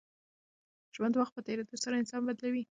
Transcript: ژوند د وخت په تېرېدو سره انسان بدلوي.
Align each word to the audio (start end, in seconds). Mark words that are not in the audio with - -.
ژوند 0.95 1.11
د 1.15 1.19
وخت 1.21 1.33
په 1.35 1.41
تېرېدو 1.47 1.81
سره 1.83 1.99
انسان 2.01 2.21
بدلوي. 2.27 2.63